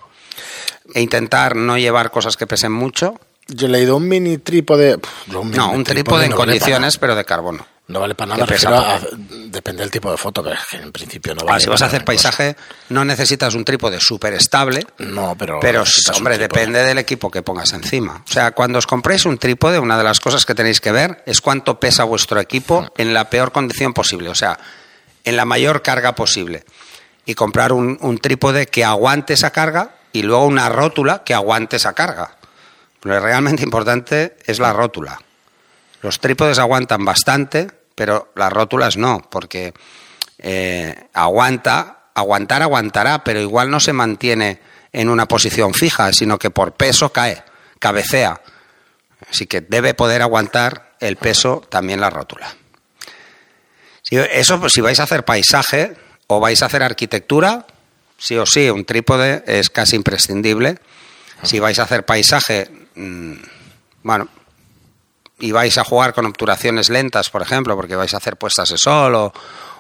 [0.94, 3.20] e intentar no llevar cosas que pesen mucho.
[3.48, 4.98] Yo he leído un mini trípode.
[5.28, 7.66] no, un trípode, en condiciones, pero de carbono.
[7.94, 11.62] No vale para nada, depende del tipo de foto, pero en principio no vale.
[11.62, 12.56] si vas a hacer paisaje,
[12.90, 14.88] no necesitas un trípode súper estable.
[14.98, 15.60] No, pero.
[15.60, 15.84] Pero,
[16.18, 18.24] hombre, depende del equipo que pongas encima.
[18.28, 21.22] O sea, cuando os compréis un trípode, una de las cosas que tenéis que ver
[21.28, 24.30] es cuánto pesa vuestro equipo en la peor condición posible.
[24.30, 24.58] O sea,
[25.24, 26.66] en la mayor carga posible.
[27.28, 31.76] Y comprar un, un trípode que aguante esa carga y luego una rótula que aguante
[31.76, 32.38] esa carga.
[33.04, 35.20] Lo realmente importante es la rótula.
[36.02, 39.74] Los trípodes aguantan bastante, pero las rótulas no, porque
[40.40, 44.60] eh, aguanta, aguantar aguantará, pero igual no se mantiene
[44.92, 47.44] en una posición fija, sino que por peso cae,
[47.80, 48.42] cabecea.
[49.30, 52.56] Así que debe poder aguantar el peso también la rótula.
[54.10, 55.96] eso, pues, si vais a hacer paisaje
[56.28, 57.66] o vais a hacer arquitectura,
[58.18, 60.78] sí o sí, un trípode es casi imprescindible.
[61.42, 63.34] Si vais a hacer paisaje, mm,
[64.04, 64.30] bueno,
[65.44, 68.78] y vais a jugar con obturaciones lentas, por ejemplo, porque vais a hacer puestas de
[68.78, 69.34] sol o,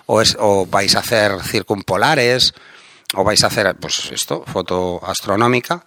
[0.08, 2.54] o, vais a hacer circumpolares
[3.14, 5.86] o vais a hacer, pues esto, foto astronómica,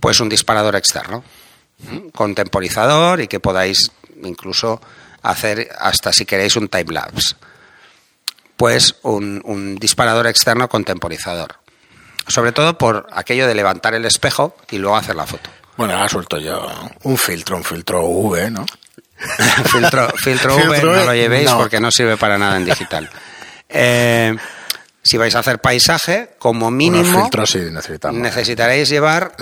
[0.00, 1.22] pues un disparador externo
[2.14, 4.80] con temporizador y que podáis incluso
[5.20, 7.36] hacer hasta si queréis un time lapse.
[8.56, 11.60] Pues un, un disparador externo con temporizador
[12.28, 15.50] sobre todo por aquello de levantar el espejo y luego hacer la foto.
[15.76, 16.68] Bueno, ahora suelto yo
[17.02, 18.66] un filtro, un filtro V, ¿no?
[19.66, 23.08] filtro, filtro, V no lo llevéis porque no sirve para nada en digital.
[23.68, 24.36] Eh,
[25.02, 27.30] si vais a hacer paisaje, como mínimo
[28.12, 29.34] necesitaréis llevar.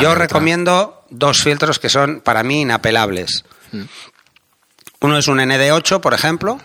[0.00, 3.44] Yo recomiendo dos filtros que son para mí inapelables.
[3.72, 3.82] Mm.
[5.00, 6.58] Uno es un ND8, por ejemplo,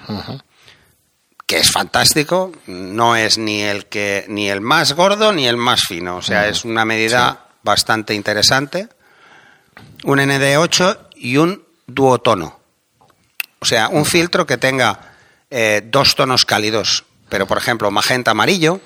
[1.46, 5.84] que es fantástico, no es ni el que ni el más gordo ni el más
[5.84, 8.88] fino, o sea, es una medida bastante interesante.
[10.04, 12.60] Un ND8 y un duotono.
[13.60, 15.16] O sea, un filtro que tenga
[15.50, 18.82] eh, dos tonos cálidos, pero por ejemplo, magenta amarillo,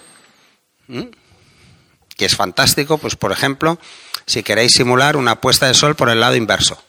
[2.16, 3.80] que es fantástico, pues por ejemplo,
[4.26, 6.82] si queréis simular una puesta de sol por el lado inverso.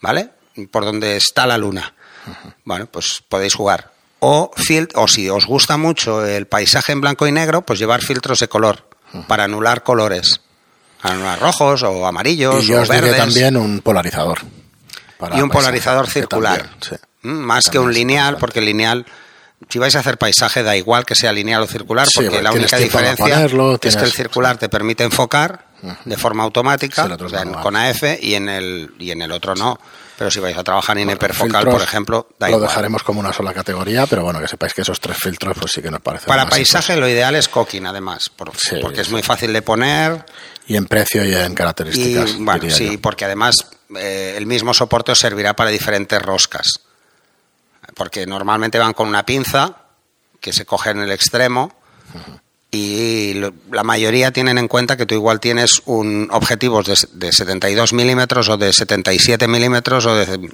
[0.00, 0.30] ¿Vale?
[0.70, 1.94] Por donde está la luna.
[2.64, 4.50] Bueno, pues podéis jugar o,
[4.94, 8.48] o si os gusta mucho el paisaje en blanco y negro, pues llevar filtros de
[8.48, 8.88] color
[9.28, 10.40] para anular colores.
[11.02, 13.16] Anular rojos o amarillos y yo os verdes.
[13.16, 14.40] también un polarizador.
[15.34, 16.68] Y un polarizador circular.
[17.22, 19.06] Mm, más que un lineal, porque el lineal
[19.68, 22.76] si vais a hacer paisaje da igual que sea lineal o circular, porque la única
[22.76, 23.46] diferencia
[23.82, 25.66] es que el circular te permite enfocar
[26.04, 27.16] de forma automática,
[27.62, 29.78] con AF, y en el y en el otro no.
[30.18, 33.52] Pero si vais a trabajar en hiperfocal, por ejemplo, da lo dejaremos como una sola
[33.52, 36.26] categoría, pero bueno, que sepáis que esos tres filtros pues sí que nos parecen.
[36.26, 40.24] Para paisaje lo ideal es Cooking, además, porque es muy fácil de poner.
[40.68, 42.38] Y en precio y en características.
[42.38, 46.80] bueno, sí, porque además eh, el mismo soporte os servirá para diferentes roscas.
[47.94, 49.76] Porque normalmente van con una pinza
[50.40, 51.74] que se coge en el extremo
[52.70, 53.34] y
[53.70, 58.48] la mayoría tienen en cuenta que tú igual tienes un objetivos de, de 72 milímetros
[58.48, 60.50] o de 77 milímetros o de,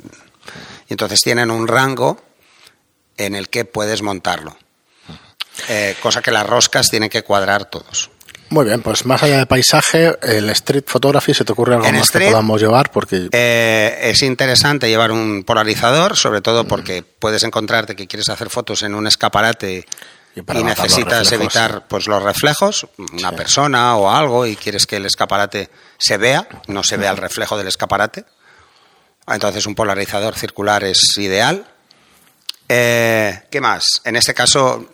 [0.89, 2.23] y entonces tienen un rango
[3.17, 4.57] en el que puedes montarlo.
[5.69, 8.11] Eh, cosa que las roscas tienen que cuadrar todos.
[8.53, 12.11] Muy bien, pues más allá de paisaje, el street photography, ¿se te ocurre algo más
[12.11, 12.91] que podamos llevar?
[12.91, 18.51] Porque eh, es interesante llevar un polarizador, sobre todo porque puedes encontrarte que quieres hacer
[18.51, 19.87] fotos en un escaparate
[20.37, 25.71] y, necesitas evitar pues los reflejos, una persona o algo, y quieres que el escaparate
[25.97, 28.27] se vea, no se vea el reflejo del escaparate.
[29.29, 31.65] Entonces un polarizador circular es ideal.
[32.69, 34.03] Eh, ¿Qué más?
[34.05, 34.91] En este caso,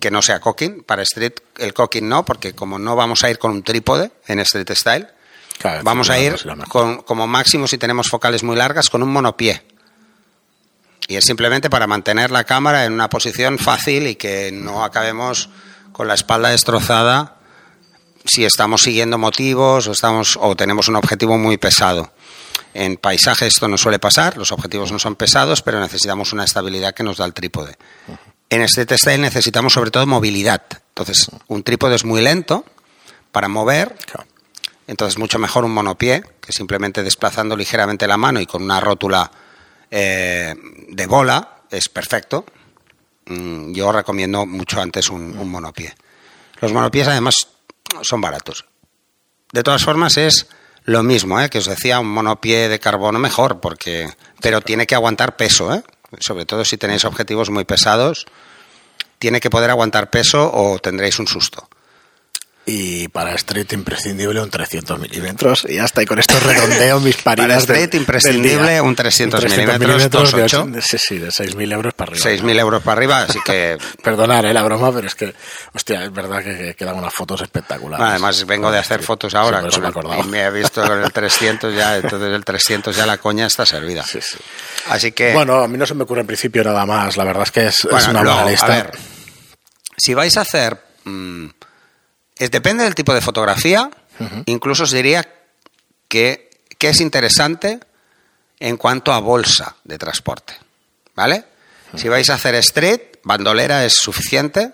[0.00, 3.38] que no sea cocking, para street el cocking no, porque como no vamos a ir
[3.38, 5.06] con un trípode en street style,
[5.82, 6.36] vamos a ir
[6.68, 9.62] con, como máximo si tenemos focales muy largas con un monopié
[11.10, 15.48] y es simplemente para mantener la cámara en una posición fácil y que no acabemos
[15.90, 17.36] con la espalda destrozada
[18.24, 22.12] si estamos siguiendo motivos o, estamos, o tenemos un objetivo muy pesado.
[22.74, 26.94] En paisaje esto no suele pasar, los objetivos no son pesados, pero necesitamos una estabilidad
[26.94, 27.76] que nos da el trípode.
[28.50, 30.62] En este style necesitamos sobre todo movilidad.
[30.88, 32.64] Entonces, un trípode es muy lento
[33.30, 33.96] para mover,
[34.88, 39.30] entonces mucho mejor un monopié, que simplemente desplazando ligeramente la mano y con una rótula
[39.88, 40.54] eh,
[40.88, 42.44] de bola es perfecto.
[43.26, 45.94] Mm, yo recomiendo mucho antes un, un monopié.
[46.60, 47.46] Los monopiés además
[48.02, 48.66] son baratos.
[49.52, 50.48] De todas formas es
[50.84, 51.48] lo mismo, ¿eh?
[51.48, 54.08] que os decía, un monopié de carbono mejor, porque
[54.40, 55.82] pero tiene que aguantar peso, ¿eh?
[56.18, 58.26] Sobre todo si tenéis objetivos muy pesados,
[59.20, 61.68] tiene que poder aguantar peso o tendréis un susto.
[62.66, 65.66] Y para Street imprescindible un 300 milímetros.
[65.68, 67.48] Y ya está, y con esto redondeo mis paridas.
[67.48, 72.26] Para Street imprescindible un 300, milímetros, de, 8, sí, sí, de 6.000 euros para arriba.
[72.26, 73.78] 6.000 euros para arriba, así que...
[74.02, 75.34] Perdonar eh, la broma, pero es que,
[75.72, 78.06] hostia, es verdad que, quedan unas fotos espectaculares.
[78.06, 79.62] además, vengo de hacer fotos ahora.
[79.70, 83.16] Sí, me, y me he visto con el 300 ya, entonces el 300 ya la
[83.16, 84.04] coña está servida.
[84.04, 84.36] Sí, sí.
[84.88, 85.32] Así que...
[85.32, 87.16] Bueno, a mí no se me ocurre en principio nada más.
[87.16, 88.66] La verdad es que es, es una buena lista.
[88.66, 88.90] A ver,
[89.96, 90.78] si vais a hacer...
[91.04, 91.46] Mmm,
[92.40, 93.90] es, depende del tipo de fotografía,
[94.46, 95.28] incluso os diría
[96.08, 96.50] que,
[96.80, 97.78] es interesante
[98.58, 100.54] en cuanto a bolsa de transporte.
[101.14, 101.44] ¿Vale?
[101.96, 104.70] Si vais a hacer street, bandolera es suficiente,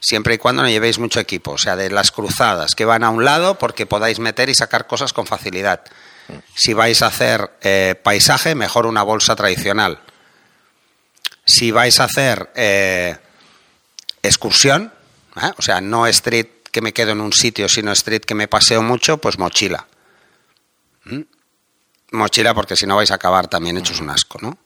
[0.00, 1.52] siempre y cuando no llevéis mucho equipo.
[1.52, 4.86] O sea, de las cruzadas que van a un lado porque podáis meter y sacar
[4.86, 5.82] cosas con facilidad.
[6.54, 10.00] Si vais a hacer eh, paisaje, mejor una bolsa tradicional.
[11.44, 13.18] Si vais a hacer eh,
[14.22, 14.90] excursión,
[15.36, 15.52] ¿eh?
[15.58, 18.82] o sea, no street que me quedo en un sitio, sino street que me paseo
[18.82, 19.86] mucho, pues mochila.
[21.04, 21.20] ¿Mm?
[22.10, 24.58] Mochila porque si no vais a acabar también hechos un asco, ¿no?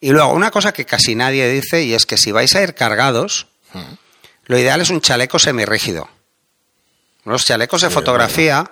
[0.00, 2.74] Y luego, una cosa que casi nadie dice, y es que si vais a ir
[2.74, 3.46] cargados,
[4.46, 6.08] lo ideal es un chaleco semirrígido.
[7.24, 8.68] Los chalecos de fotografía,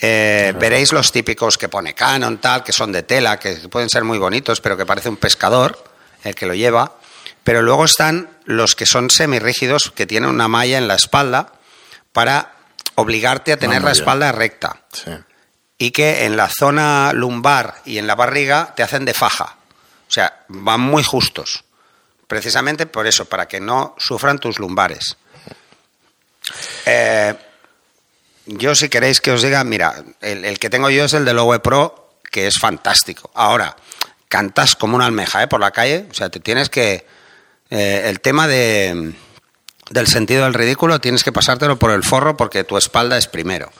[0.00, 4.02] eh, veréis los típicos que pone Canon, tal, que son de tela, que pueden ser
[4.02, 5.84] muy bonitos, pero que parece un pescador
[6.24, 6.96] el que lo lleva.
[7.44, 11.52] Pero luego están los que son semirrígidos, que tienen una malla en la espalda,
[12.18, 12.50] para
[12.96, 14.82] obligarte a tener la espalda recta.
[15.78, 19.54] Y que en la zona lumbar y en la barriga te hacen de faja.
[20.08, 21.62] O sea, van muy justos.
[22.26, 25.16] Precisamente por eso, para que no sufran tus lumbares.
[26.86, 27.36] Eh,
[28.46, 31.60] yo si queréis que os diga, mira, el, que tengo yo es el de Lowe
[31.60, 33.30] Pro, que es fantástico.
[33.34, 33.76] Ahora,
[34.26, 35.46] cantas como una almeja ¿eh?
[35.46, 37.06] por la calle, o sea, te tienes que...
[37.70, 39.14] Eh, el tema de
[39.90, 43.70] del sentido del ridículo tienes que pasártelo por el forro porque tu espalda es primero.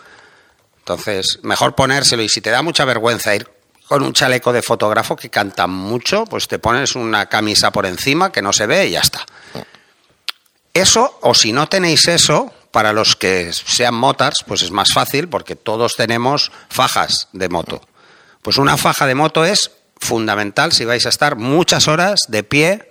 [0.78, 3.48] Entonces, mejor ponérselo y si te da mucha vergüenza ir
[3.86, 8.32] con un chaleco de fotógrafo que canta mucho, pues te pones una camisa por encima
[8.32, 9.24] que no se ve y ya está.
[10.74, 15.28] Eso, o si no tenéis eso, para los que sean motars, pues es más fácil
[15.28, 17.80] porque todos tenemos fajas de moto.
[18.42, 22.87] Pues una faja de moto es fundamental si vais a estar muchas horas de pie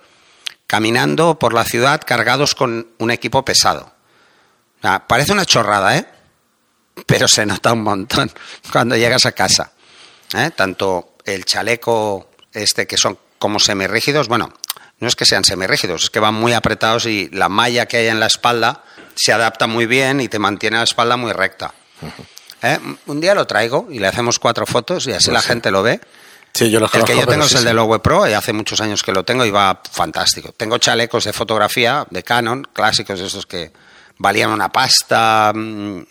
[0.67, 3.93] caminando por la ciudad cargados con un equipo pesado.
[5.07, 6.05] parece una chorrada, ¿eh?
[7.05, 8.31] Pero se nota un montón
[8.71, 9.71] cuando llegas a casa.
[10.35, 10.51] ¿eh?
[10.55, 14.51] Tanto el chaleco este que son como semirrígidos, bueno,
[14.99, 18.07] no es que sean semirrígidos, es que van muy apretados y la malla que hay
[18.07, 18.83] en la espalda
[19.15, 21.73] se adapta muy bien y te mantiene la espalda muy recta.
[22.63, 22.79] ¿Eh?
[23.05, 25.83] Un día lo traigo y le hacemos cuatro fotos y así pues la gente lo
[25.83, 26.01] ve
[26.53, 29.23] el que yo tengo es el de Lowe Pro y hace muchos años que lo
[29.23, 30.51] tengo y va fantástico.
[30.51, 33.71] Tengo chalecos de fotografía de Canon, clásicos esos que
[34.17, 36.01] valían una pasta, mm,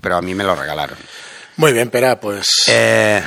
[0.00, 0.98] pero a mí me lo regalaron.
[1.56, 3.22] Muy bien, Pera, pues eh,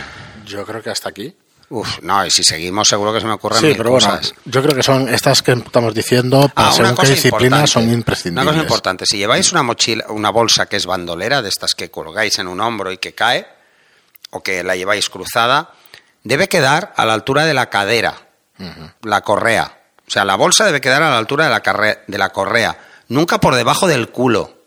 [0.46, 1.34] yo creo que hasta aquí.
[1.70, 4.74] Uf, no, y si seguimos seguro que se me ocurren sí, pero Bueno, yo creo
[4.74, 8.44] que son estas que estamos diciendo, para ah, según qué disciplina son imprescindibles.
[8.44, 11.92] Una cosa importante, si lleváis una mochila, una bolsa que es bandolera, de estas que
[11.92, 13.48] colgáis en un hombro y que cae,
[14.32, 15.74] o que la lleváis cruzada,
[16.24, 18.16] debe quedar a la altura de la cadera,
[19.04, 19.78] la correa.
[20.08, 22.78] O sea, la bolsa debe quedar a la altura de la, de la correa,
[23.10, 24.58] nunca por debajo del culo.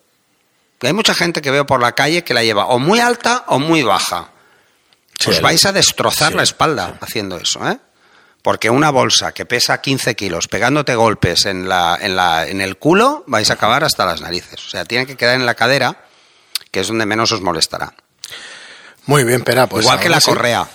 [0.83, 3.59] hay mucha gente que veo por la calle que la lleva o muy alta o
[3.59, 4.31] muy baja.
[5.27, 7.79] Os vais a destrozar la espalda haciendo eso, ¿eh?
[8.43, 12.79] Porque una bolsa que pesa 15 kilos pegándote golpes en, la, en, la, en el
[12.79, 14.67] culo, vais a acabar hasta las narices.
[14.67, 16.05] O sea, tiene que quedar en la cadera,
[16.71, 17.93] que es donde menos os molestará.
[19.05, 19.67] Muy bien, Pera.
[19.67, 20.67] Pues Igual que la correa.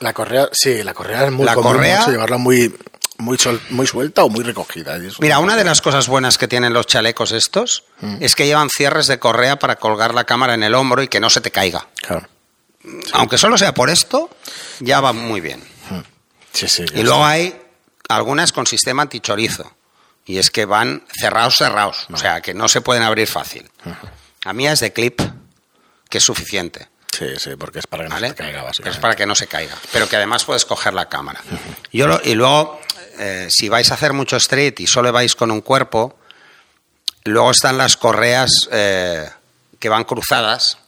[0.00, 2.74] La correa, sí, la correa es muy la correa, llevarla muy,
[3.18, 3.38] muy,
[3.70, 4.98] muy suelta o muy recogida.
[5.20, 8.16] Mira, una de las cosas buenas que tienen los chalecos estos mm.
[8.20, 11.20] es que llevan cierres de correa para colgar la cámara en el hombro y que
[11.20, 11.86] no se te caiga.
[12.02, 12.28] Claro.
[13.12, 14.30] Aunque solo sea por esto,
[14.80, 15.60] ya va muy bien.
[15.90, 16.00] Mm.
[16.52, 17.58] Sí, sí, y luego hay
[18.08, 19.72] algunas con sistema antichorizo.
[20.26, 22.06] Y es que van cerrados, cerrados.
[22.10, 23.70] O sea, que no se pueden abrir fácil.
[24.44, 25.20] A mí es de clip,
[26.08, 26.88] que es suficiente.
[27.16, 28.28] Sí, sí, porque es para que no ¿vale?
[28.28, 28.96] se caiga, básicamente.
[28.96, 31.40] Es para que no se caiga, pero que además puedes coger la cámara.
[31.92, 32.80] Yo lo- y luego,
[33.18, 36.18] eh, si vais a hacer mucho street y solo vais con un cuerpo,
[37.24, 39.28] luego están las correas eh,
[39.78, 40.78] que van cruzadas,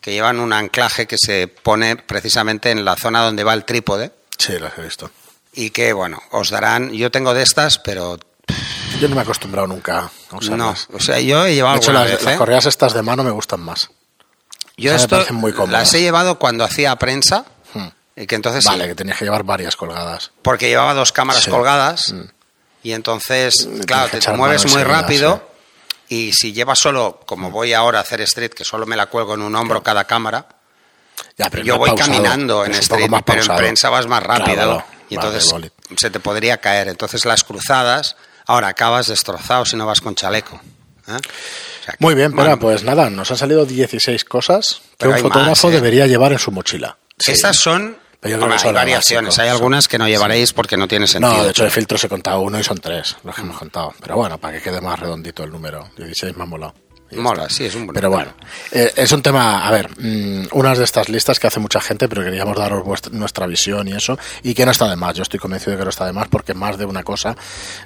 [0.00, 4.12] que llevan un anclaje que se pone precisamente en la zona donde va el trípode
[4.38, 5.10] Sí, las he visto.
[5.52, 8.18] y que, bueno, os darán, yo tengo de estas, pero
[9.00, 10.88] Yo no me he acostumbrado nunca a no, usarlas.
[10.92, 12.38] o sea, yo he llevado de hecho, alguna las, vez, las ¿eh?
[12.38, 13.90] correas estas de mano me gustan más.
[14.78, 17.88] Yo esto muy las he llevado cuando hacía prensa Hmm.
[18.16, 20.30] y que entonces Vale, sí, que tenías que llevar varias colgadas.
[20.42, 21.50] porque llevaba dos cámaras Sí.
[21.50, 22.22] colgadas Mm.
[22.84, 25.46] y entonces, tienes claro, te, echar mueves muy rápido
[26.08, 29.34] y si llevas solo, como voy ahora a hacer street, que solo me la cuelgo
[29.34, 30.46] en un hombro cada cámara,
[31.36, 34.84] Ya, pero yo voy pausado, caminando en street, pero en prensa vas más rápido Claro,
[35.10, 35.72] y entonces vale.
[35.96, 36.88] se te podría caer.
[36.88, 40.58] Entonces las cruzadas, ahora acabas destrozado si no vas con chaleco.
[41.08, 41.18] ¿eh?
[41.88, 45.50] Sea Muy bien, pero bueno, pues nada, nos han salido 16 cosas que un fotógrafo
[45.50, 45.70] más, ¿eh?
[45.70, 46.98] debería llevar en su mochila.
[47.18, 47.32] Sí.
[47.32, 47.96] Estas son...
[48.20, 51.34] Hay variaciones, hay algunas que no llevaréis porque no tiene sentido.
[51.34, 53.94] No, de hecho de filtros he contado uno y son tres los que hemos contado.
[54.00, 55.88] Pero bueno, para que quede más redondito el número.
[55.96, 56.74] 16 me ha molado.
[57.12, 57.54] Mola, está.
[57.54, 58.32] sí, es un buen Pero bueno,
[58.70, 62.08] eh, es un tema, a ver, mm, unas de estas listas que hace mucha gente,
[62.08, 65.14] pero queríamos daros vuestra- nuestra visión y eso, y que no está de más.
[65.14, 67.34] Yo estoy convencido de que no está de más porque más de una cosa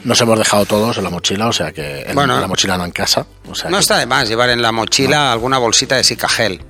[0.05, 2.35] nos hemos dejado todos en la mochila, o sea que en, Bueno.
[2.35, 3.27] en la mochila no en casa.
[3.49, 6.61] O sea No que- está de más llevar en la mochila alguna bolsita de sicagel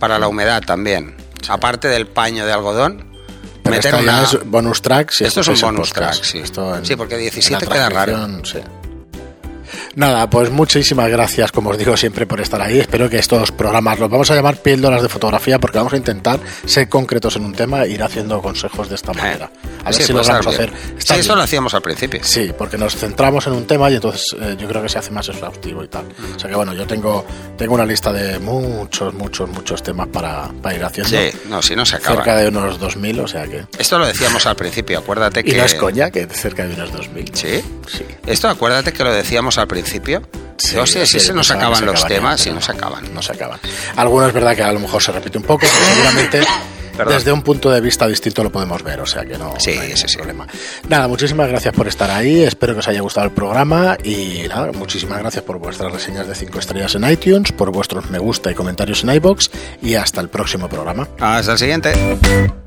[0.00, 1.14] para la humedad también.
[1.48, 3.12] Aparte del paño de algodón,
[3.62, 4.22] pero meter esto una...
[4.24, 5.10] es bonus track.
[5.12, 6.38] si Esto es un bonus track, sí.
[6.38, 8.44] Esto en- Sí, porque en la 17 queda raro.
[8.44, 8.58] sí.
[9.96, 12.78] Nada, pues muchísimas gracias, como os digo siempre, por estar ahí.
[12.78, 16.38] Espero que estos programas los vamos a llamar píldoras de fotografía porque vamos a intentar
[16.66, 19.50] ser concretos en un tema e ir haciendo consejos de esta manera.
[19.82, 20.72] A ver si logramos estar hacer.
[20.98, 21.36] Está Sí, bien.
[21.38, 22.20] lo hacíamos al principio.
[22.22, 25.10] Sí, porque nos centramos en un tema y entonces eh, yo creo que se hace
[25.12, 26.04] más exhaustivo y tal.
[26.34, 27.24] O sea que bueno, yo tengo,
[27.56, 31.08] tengo una lista de muchos, muchos, muchos temas para, para ir haciendo.
[31.08, 32.16] Sí, no, si no se acaba.
[32.16, 33.64] cerca de unos 2.000, o sea que...
[33.78, 35.56] Esto lo decíamos al principio, acuérdate Y que...
[35.56, 37.30] no es coña, que cerca de unos 2.000.
[37.32, 37.64] ¿Sí?
[37.86, 38.04] Sí.
[38.26, 39.85] Esto acuérdate que lo decíamos al principio.
[40.58, 43.14] Sí, Yo sé, si se nos acaban se los temas y pero no se acaban.
[43.14, 43.60] No se acaban.
[43.96, 46.40] Algunos es verdad que a lo mejor se repite un poco, pero seguramente
[47.14, 49.82] desde un punto de vista distinto lo podemos ver, o sea que no, Sí, no
[49.82, 50.16] hay sí.
[50.16, 50.46] problema.
[50.88, 54.72] Nada, muchísimas gracias por estar ahí, espero que os haya gustado el programa y nada,
[54.72, 58.54] muchísimas gracias por vuestras reseñas de 5 estrellas en iTunes, por vuestros me gusta y
[58.54, 59.50] comentarios en iBox
[59.82, 61.06] y hasta el próximo programa.
[61.20, 62.65] Hasta el siguiente.